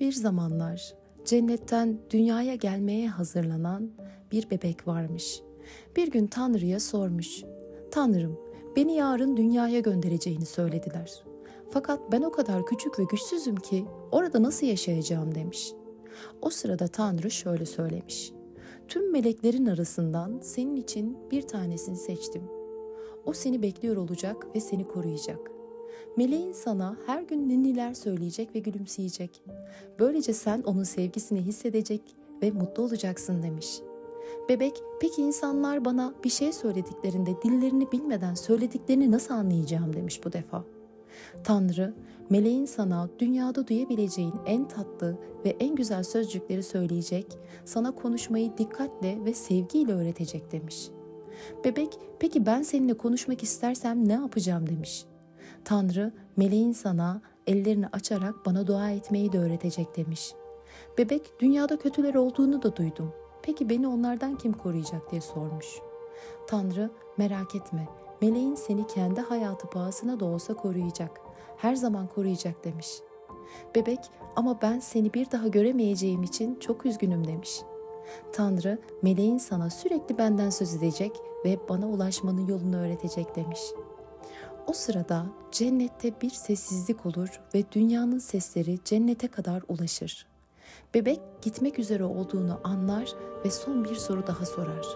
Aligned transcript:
Bir 0.00 0.12
zamanlar 0.12 0.94
cennetten 1.24 1.98
dünyaya 2.10 2.54
gelmeye 2.54 3.08
hazırlanan 3.08 3.90
bir 4.32 4.50
bebek 4.50 4.86
varmış. 4.86 5.42
Bir 5.96 6.10
gün 6.10 6.26
Tanrı'ya 6.26 6.80
sormuş. 6.80 7.44
Tanrım, 7.90 8.38
beni 8.76 8.94
yarın 8.94 9.36
dünyaya 9.36 9.80
göndereceğini 9.80 10.46
söylediler. 10.46 11.24
Fakat 11.70 12.12
ben 12.12 12.22
o 12.22 12.30
kadar 12.30 12.66
küçük 12.66 12.98
ve 12.98 13.04
güçsüzüm 13.04 13.56
ki 13.56 13.84
orada 14.12 14.42
nasıl 14.42 14.66
yaşayacağım 14.66 15.34
demiş. 15.34 15.72
O 16.42 16.50
sırada 16.50 16.88
Tanrı 16.88 17.30
şöyle 17.30 17.66
söylemiş. 17.66 18.32
Tüm 18.88 19.12
meleklerin 19.12 19.66
arasından 19.66 20.40
senin 20.42 20.76
için 20.76 21.18
bir 21.30 21.42
tanesini 21.42 21.96
seçtim. 21.96 22.42
O 23.24 23.32
seni 23.32 23.62
bekliyor 23.62 23.96
olacak 23.96 24.46
ve 24.54 24.60
seni 24.60 24.88
koruyacak. 24.88 25.59
Meleğin 26.16 26.52
sana 26.52 26.96
her 27.06 27.22
gün 27.22 27.48
ninniler 27.48 27.94
söyleyecek 27.94 28.54
ve 28.54 28.58
gülümseyecek. 28.58 29.42
Böylece 29.98 30.32
sen 30.32 30.62
onun 30.62 30.82
sevgisini 30.82 31.40
hissedecek 31.40 32.02
ve 32.42 32.50
mutlu 32.50 32.82
olacaksın 32.82 33.42
demiş. 33.42 33.80
Bebek, 34.48 34.82
peki 35.00 35.22
insanlar 35.22 35.84
bana 35.84 36.14
bir 36.24 36.30
şey 36.30 36.52
söylediklerinde 36.52 37.30
dillerini 37.42 37.92
bilmeden 37.92 38.34
söylediklerini 38.34 39.10
nasıl 39.10 39.34
anlayacağım 39.34 39.96
demiş 39.96 40.20
bu 40.24 40.32
defa. 40.32 40.64
Tanrı, 41.44 41.94
meleğin 42.30 42.64
sana 42.64 43.08
dünyada 43.18 43.66
duyabileceğin 43.66 44.34
en 44.46 44.68
tatlı 44.68 45.18
ve 45.44 45.56
en 45.60 45.74
güzel 45.74 46.02
sözcükleri 46.02 46.62
söyleyecek, 46.62 47.26
sana 47.64 47.94
konuşmayı 47.94 48.58
dikkatle 48.58 49.24
ve 49.24 49.34
sevgiyle 49.34 49.92
öğretecek 49.92 50.52
demiş. 50.52 50.88
Bebek, 51.64 51.98
peki 52.18 52.46
ben 52.46 52.62
seninle 52.62 52.94
konuşmak 52.94 53.42
istersem 53.42 54.08
ne 54.08 54.12
yapacağım 54.12 54.66
demiş. 54.66 55.04
Tanrı, 55.64 56.12
meleğin 56.36 56.72
sana 56.72 57.20
ellerini 57.46 57.86
açarak 57.88 58.46
bana 58.46 58.66
dua 58.66 58.90
etmeyi 58.90 59.32
de 59.32 59.38
öğretecek 59.38 59.96
demiş. 59.96 60.34
Bebek, 60.98 61.40
dünyada 61.40 61.78
kötüler 61.78 62.14
olduğunu 62.14 62.62
da 62.62 62.76
duydum. 62.76 63.12
Peki 63.42 63.70
beni 63.70 63.88
onlardan 63.88 64.38
kim 64.38 64.52
koruyacak 64.52 65.10
diye 65.10 65.20
sormuş. 65.20 65.66
Tanrı, 66.46 66.90
merak 67.18 67.54
etme, 67.54 67.88
meleğin 68.22 68.54
seni 68.54 68.86
kendi 68.86 69.20
hayatı 69.20 69.66
pahasına 69.70 70.20
da 70.20 70.24
olsa 70.24 70.54
koruyacak. 70.54 71.20
Her 71.56 71.74
zaman 71.74 72.06
koruyacak 72.06 72.64
demiş. 72.64 72.88
Bebek, 73.74 74.00
ama 74.36 74.62
ben 74.62 74.78
seni 74.78 75.14
bir 75.14 75.30
daha 75.30 75.48
göremeyeceğim 75.48 76.22
için 76.22 76.58
çok 76.60 76.86
üzgünüm 76.86 77.26
demiş. 77.26 77.62
Tanrı, 78.32 78.78
meleğin 79.02 79.38
sana 79.38 79.70
sürekli 79.70 80.18
benden 80.18 80.50
söz 80.50 80.74
edecek 80.74 81.12
ve 81.44 81.58
bana 81.68 81.88
ulaşmanın 81.88 82.46
yolunu 82.46 82.76
öğretecek 82.76 83.36
demiş.'' 83.36 83.89
O 84.66 84.72
sırada 84.72 85.26
cennette 85.52 86.20
bir 86.22 86.30
sessizlik 86.30 87.06
olur 87.06 87.40
ve 87.54 87.64
dünyanın 87.72 88.18
sesleri 88.18 88.78
cennete 88.84 89.28
kadar 89.28 89.62
ulaşır. 89.68 90.26
Bebek 90.94 91.20
gitmek 91.42 91.78
üzere 91.78 92.04
olduğunu 92.04 92.60
anlar 92.64 93.12
ve 93.44 93.50
son 93.50 93.84
bir 93.84 93.94
soru 93.94 94.26
daha 94.26 94.46
sorar. 94.46 94.86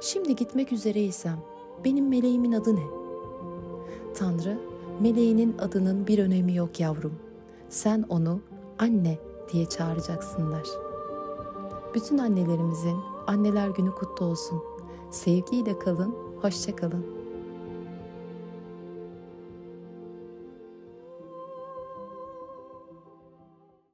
Şimdi 0.00 0.36
gitmek 0.36 0.72
üzereysem 0.72 1.38
benim 1.84 2.08
meleğimin 2.08 2.52
adı 2.52 2.76
ne? 2.76 2.86
Tanrı, 4.14 4.58
meleğinin 5.00 5.58
adının 5.58 6.06
bir 6.06 6.18
önemi 6.18 6.54
yok 6.54 6.80
yavrum. 6.80 7.18
Sen 7.68 8.04
onu 8.08 8.40
anne 8.78 9.18
diye 9.52 9.66
çağıracaksınlar. 9.66 10.66
Bütün 11.94 12.18
annelerimizin 12.18 12.96
anneler 13.26 13.68
günü 13.68 13.94
kutlu 13.94 14.26
olsun. 14.26 14.62
Sevgiyle 15.10 15.78
kalın, 15.78 16.14
hoşça 16.42 16.76
kalın. 16.76 17.15